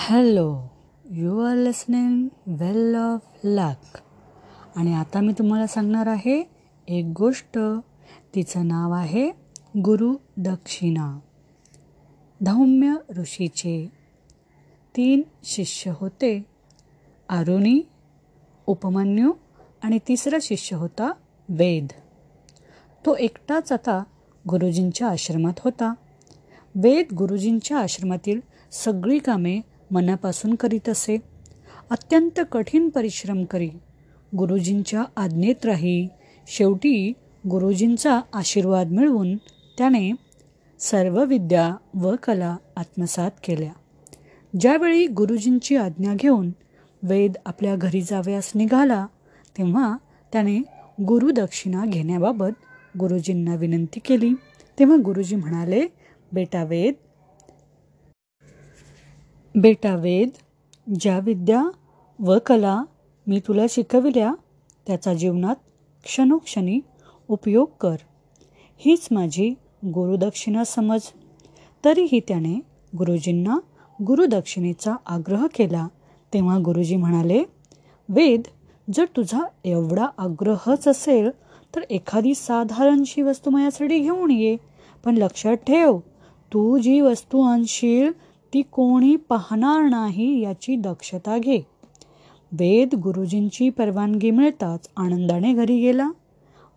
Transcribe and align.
Hello 0.00 0.62
you 1.10 1.40
are 1.40 1.56
listening 1.56 2.28
well 2.46 2.94
of 2.94 3.20
luck 3.44 3.98
आणि 4.76 4.94
आता 4.94 5.20
मी 5.20 5.32
तुम्हाला 5.32 5.66
सांगणार 5.66 6.06
आहे 6.06 6.42
एक 6.88 7.12
गोष्ट. 7.16 7.58
तिचं 8.34 8.68
नाव 8.68 8.92
आहे 8.92 9.30
गुरु 9.78 10.14
दक्षिणा. 10.36 11.18
धौम्य 12.44 12.94
ऋषीचे 13.20 13.92
तीन 14.96 15.22
शिष्य 15.44 15.92
होते. 15.96 16.46
अरुणी 17.28 17.80
उपमन्यू 18.66 19.32
आणि 19.82 19.98
तिसरा 20.08 20.38
शिष्य 20.42 20.76
होता 20.76 21.12
वेद. 21.48 21.86
तो 23.06 23.16
एकटाच 23.16 23.72
आता 23.72 24.02
गुरुजींच्या 24.48 25.08
आश्रमात 25.08 25.60
होता. 25.64 25.94
वेद 26.74 27.06
गुरुजींच्या 27.14 27.78
आश्रमातील 27.78 28.40
सगळी 28.72 29.18
कामे 29.18 29.60
मनापासून 29.90 30.54
करीत 30.54 30.88
असे. 30.88 31.18
अत्यंत 31.90 32.40
कठीण 32.52 32.88
परिश्रम 32.88 33.44
करी. 33.44 33.70
गुरुजींच्या 34.36 35.04
आज्ञेत 35.16 35.66
राही. 35.66 36.08
शेवटी 36.46 37.12
गुरुजींचा 37.50 38.20
आशीर्वाद 38.32 38.90
मिळवून 38.90 39.36
त्याने 39.78 40.12
सर्व 40.78 41.24
विद्या 41.24 41.74
व 41.94 42.14
कला 42.26 42.56
आत्मसात 42.76 43.30
केल्या. 43.44 43.72
ज्यावेळी 44.60 45.06
गुरुजींची 45.06 45.76
आज्ञा 45.76 46.14
घेऊन 46.14 46.50
वेद 47.02 47.32
आपल्या 47.46 47.76
घरी 47.76 48.02
जाव्यास 48.02 48.52
निघाला 48.54 49.06
तेव्हा 49.58 49.96
त्याने 50.32 50.58
गुरुदक्षिणा 51.02 51.84
घेण्याबाबत 51.86 52.50
गुरुजींना 52.98 53.54
विनंती 53.54 54.00
केली. 54.00 54.30
तेव्हा 54.78 54.96
गुरुजी 55.04 55.36
म्हणाले 55.36 55.86
बेटा 56.32 56.64
वेद 56.64 56.94
बेटा 59.54 59.94
वेद 59.94 60.28
ज्या 61.00 61.18
विद्या 61.18 61.64
व 62.18 62.38
कला 62.46 62.82
मी 63.26 63.40
तुला 63.48 63.62
शिकविल्या 63.70 64.34
त्याचा 64.86 65.14
जीवनात 65.14 65.56
क्षणोक्षणी 66.04 66.80
उपयोग 67.28 67.68
कर. 67.80 67.96
हीच 68.78 69.08
माझी 69.10 69.48
गुरुदक्षिणा 69.84 70.64
समज. 70.64 71.00
तरीही 71.84 72.20
त्याने 72.20 72.54
गुरुजींना 72.98 73.58
गुरुदक्षिणेचा 74.04 74.94
आग्रह 75.06 75.46
केला. 75.54 75.88
तेव्हा 76.34 76.58
गुरुजी 76.58 76.96
म्हणाले 76.96 77.42
वेद 78.08 78.42
जर 78.94 79.04
तुझा 79.16 79.44
एवढा 79.64 80.06
आग्रहच 80.18 80.88
असेल 80.88 81.30
तर 81.74 81.80
एखादी 81.90 82.34
साधारणशी 82.34 83.22
वस्तू 83.22 83.50
माझ्यासाठी 83.50 83.98
घेऊन 83.98 84.30
ये. 84.30 84.56
पण 85.04 85.16
लक्षात 85.16 85.56
ठेव 85.56 85.98
तू 86.52 86.78
जी 86.78 87.00
वस्तू 87.00 87.40
आणशील 87.40 88.12
ती 88.54 88.62
कोणी 88.62 89.16
पाहणार 89.16 89.80
नाही 89.82 90.40
याची 90.40 90.76
दक्षता 90.76 91.38
घे. 91.38 91.58
वेद 92.52 92.94
गुरुजींची 92.94 93.70
परवानगी 93.70 94.30
मिळताच 94.30 94.90
आनंदाने 94.96 95.52
घरी 95.52 95.80
गेला. 95.80 96.10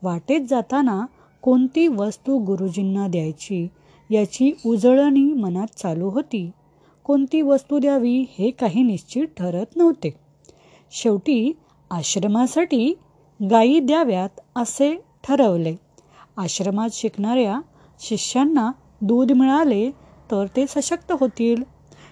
वाटेत 0.03 0.42
जाताना 0.49 1.05
कोणती 1.42 1.88
वस्तू 1.88 2.38
गुरुजींना 2.38 3.08
द्यायची 3.08 3.67
याची 4.11 4.52
उजळणी 4.66 5.33
मनात 5.33 5.67
चालू 5.67 6.09
होती. 6.09 6.52
कोणती 7.03 7.42
वस्तू 7.42 7.80
द्यावी 7.80 8.25
हे 8.39 8.52
काही 8.52 8.83
निश्चित 8.83 9.25
ठरत 9.38 9.66
नव्हते. 9.75 10.14
शेवटी 10.92 11.52
आश्रमासाठी 11.92 12.94
गायी 13.52 13.80
द्याव्यात 13.80 14.39
असे 14.55 15.02
ठरवले. 15.23 15.75
आश्रमात 16.38 16.89
शिकणाऱ्या 16.94 17.61
शिष्यांना 17.99 18.72
दूध 19.02 19.31
मिळाले 19.31 19.92
तर 20.31 20.45
ते 20.55 20.65
सशक्त 20.67 21.11
होतील. 21.11 21.63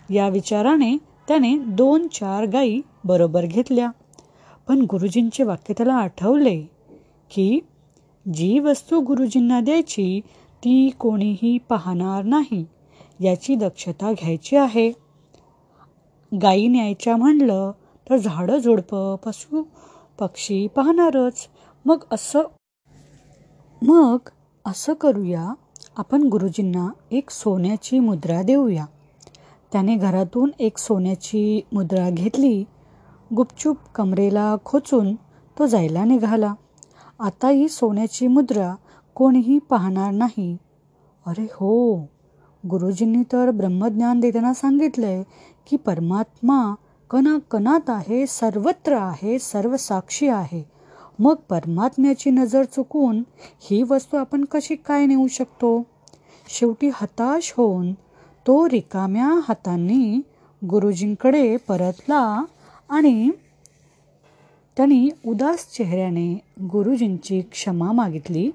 या 0.10 0.28
विचाराने 0.28 0.98
त्याने 1.28 1.58
दोन 1.58 2.08
चार 2.08 2.46
गायी 2.46 2.82
बरोबर 3.04 3.46
घेतल्या. 3.46 3.92
पण 4.68 4.82
गुरुजींचे 4.82 5.44
वाक्य 5.44 5.74
त्याला 5.78 5.94
आठवले 5.94 6.62
की 7.32 7.60
जी 8.34 8.60
वस्तू 8.60 9.00
गुरुजींना 9.00 9.60
द्यायची 9.60 10.22
ती 10.64 10.90
कोणीही 10.90 11.58
पाहणार 11.58 12.24
नाही. 12.24 12.66
याची 13.20 13.56
दक्षता 13.56 14.12
घ्यायची 14.12 14.56
आहे. 14.56 14.92
गायी 16.42 16.68
न्यायच्या 16.68 17.18
म्हणलं 17.18 17.72
तर 18.10 18.18
झाडं 18.18 18.58
झुडपं 18.58 19.16
पशु 19.16 19.64
पक्षी 20.20 20.68
पाहणारच. 20.68 21.48
मग 21.86 22.04
असं 22.12 22.42
मग 23.82 24.18
असं 24.66 24.94
करूया. 24.94 25.54
आपण 26.00 26.24
गुरुजींना 26.24 26.90
एक 27.12 27.30
सोन्याची 27.30 28.00
मुद्रा 28.00 28.42
देऊया. 28.42 28.86
त्याने 29.72 29.96
घरातून 29.96 30.52
एक 30.60 30.78
सोन्याची 30.78 31.62
मुद्रा 31.74 32.10
घेतली 32.10 32.64
गुपचूप 33.36 33.78
कमरेला 33.96 34.56
खोचून 34.66 35.16
तो 35.60 35.66
जायला 35.66 36.04
निघाला. 36.04 36.54
आता 37.20 37.50
ही 37.50 37.70
सोन्याची 37.70 38.28
मुद्रा 38.28 38.76
कोणीही 39.16 39.60
पाहणार 39.60 40.12
नाही. 40.12 40.58
अरे 41.26 41.44
हो 41.44 41.96
गुरुजींनी 42.70 43.24
तर 43.24 43.52
ब्रह्मज्ञान 43.52 44.20
देताना 44.20 44.54
सांगितलंय 44.54 45.24
की 45.70 45.78
परमात्मा 45.78 46.76
कणाकणात 47.10 47.90
आहे 47.90 48.28
सर्वत्र 48.28 48.94
आहे 48.94 49.40
सर्व 49.40 49.78
साक्षी 49.78 50.28
आहे. 50.28 50.79
मग 51.20 51.36
परमात्म्याची 51.50 52.30
नजर 52.30 52.64
चुकून 52.64 53.24
ही 53.62 53.84
वस्तू 53.84 54.18
आपण 54.18 54.46
कशी 54.46 54.76
काय 54.76 55.06
नेऊ 55.06 55.28
शकतो? 55.28 55.84
शेवटी 56.50 56.90
हताश 56.94 57.54
होऊन 57.58 57.94
तो 58.48 58.70
रिकाम्या 58.70 59.40
हातांनी 59.48 60.22
गुरुजींकडे 60.66 61.58
परतला 61.58 62.44
आणि 62.90 63.32
त्यांनी 64.78 65.10
उदास 65.28 65.72
चेहऱ्याने 65.72 66.34
गुरुजींची 66.62 67.42
क्षमा 67.42 67.92
मागितली. 67.92 68.52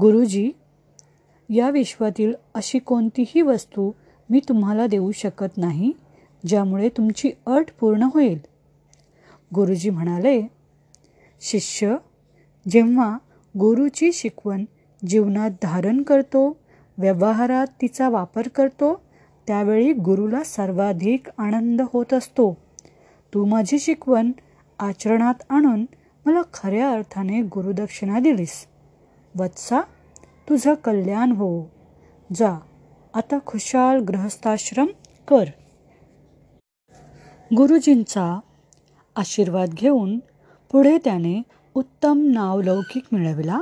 गुरुजी 0.00 0.50
या 1.50 1.70
विश्वातील 1.70 2.34
अशी 2.54 2.78
कोणतीही 2.78 3.42
वस्तू 3.42 3.90
मी 4.30 4.40
तुम्हाला 4.48 4.86
देऊ 4.86 5.12
शकत 5.12 5.58
नाही 5.58 5.92
ज्यामुळे 6.46 6.88
तुमची 6.88 7.30
अट 7.46 7.66
पूर्ण 7.80 8.02
होईल. 8.02 8.38
गुरुजी 9.54 9.90
म्हणाले 9.90 10.59
शिष्य 11.40 11.96
जेव्हा 12.70 13.18
गुरुची 13.58 14.12
शिकवण 14.12 14.64
जीवनात 15.08 15.50
धारण 15.62 16.02
करतो 16.02 16.56
व्यवहारात 16.98 17.66
तिचा 17.82 18.08
वापर 18.08 18.48
करतो 18.48 19.00
त्यावेळी 19.46 19.92
गुरुला 19.92 20.42
सर्वाधिक 20.42 21.28
आनंद 21.38 21.82
होत 21.92 22.14
असतो. 22.14 22.56
तू 23.34 23.44
माझी 23.44 23.78
शिकवण 23.78 24.32
आचरणात 24.78 25.34
आणून 25.50 25.86
मला 26.26 26.42
खऱ्या 26.54 26.90
अर्थाने 26.90 27.42
गुरुदक्षिणा 27.42 28.18
दिलीस. 28.18 28.66
वत्सा 29.38 29.80
तुझं 30.48 30.74
कल्याण 30.74 31.32
हो. 31.32 31.70
जा 32.34 32.60
आता 33.14 33.38
खुशाल 33.46 34.00
गृहस्थाश्रम 34.00 34.86
कर. 35.28 35.44
गुरुजींचा 37.56 38.40
आशीर्वाद 39.16 39.68
घेऊन 39.68 40.18
पुढे 40.72 40.98
त्याने 41.04 41.42
उत्तम 41.74 42.20
नावलौकिक 42.24 43.02
मिळविला. 43.12 43.60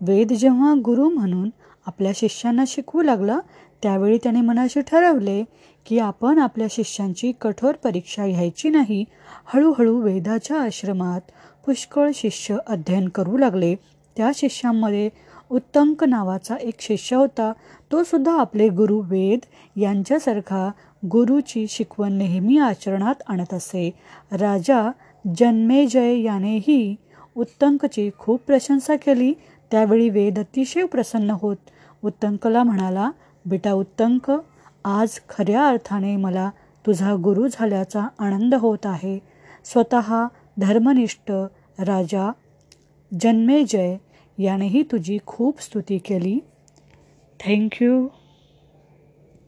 वेद 0.00 0.32
जेव्हा 0.32 0.74
गुरु 0.84 1.08
म्हणून 1.08 1.50
आपल्या 1.86 2.12
शिष्यांना 2.14 2.64
शिकवू 2.66 3.02
लागला 3.02 3.38
त्यावेळी 3.82 4.18
त्याने 4.22 4.40
मनाशी 4.40 4.80
ठरवले 4.80 5.44
की 5.86 5.98
आपण 5.98 6.38
आपल्या 6.38 6.66
शिष्यांची 6.70 7.32
कठोर 7.40 7.72
परीक्षा 7.72 8.26
घ्यायची 8.26 8.68
नाही. 8.68 9.04
हळूहळू 9.46 10.00
वेदाच्या 10.00 10.60
आश्रमात 10.60 11.20
पुष्कळ 11.66 12.10
शिष्य 12.14 12.56
अध्ययन 12.66 13.08
करू 13.08 13.36
लागले. 13.36 13.74
त्या 14.16 14.30
शिष्यांमध्ये 14.34 15.10
उत्तंक 15.50 16.04
नावाचा 16.04 16.56
एक 16.56 16.74
शिष्य 16.80 17.16
होता. 17.16 17.52
तो 17.92 18.04
सुद्धा 18.04 18.40
आपले 18.40 18.68
गुरु 18.68 19.00
वेद 19.00 19.38
यांच्यासारखा 19.76 20.70
गुरुची 21.06 21.66
शिकवण 21.68 22.12
नेहमी 22.12 22.58
आचरणात 22.58 23.14
आणत 23.28 23.54
असे. 23.54 23.90
राजा 24.32 24.90
जन्मेजय 25.26 26.18
यानेही 26.20 26.96
उत्तंकची 27.36 28.10
खूप 28.18 28.40
प्रशंसा 28.46 28.96
केली. 28.96 29.34
त्यावेळी 29.70 30.08
वेद 30.08 30.38
अतिशय 30.38 30.84
प्रसन्न 30.84 31.30
होत. 31.30 31.56
उत्तंकला 32.04 32.62
म्हणाला 32.62 33.10
बेटा 33.46 33.72
उत्तंक 33.72 34.32
आज 34.84 35.20
खऱ्या 35.28 35.68
अर्थाने 35.68 36.16
मला 36.16 36.50
तुझा 36.86 37.14
गुरु 37.14 37.48
झाल्याचा 37.52 38.08
आनंद 38.18 38.54
होत 38.54 38.78
आहे. 38.84 39.18
स्वतः 39.64 40.26
धर्मनिष्ठ 40.58 41.30
राजा 41.78 42.32
जन्मेजय 43.20 43.96
यानेही 44.38 44.82
तुझी 44.82 45.18
खूप 45.26 45.60
स्तुती 45.60 45.98
केली. 45.98 46.40
थँक्यू 47.40 48.08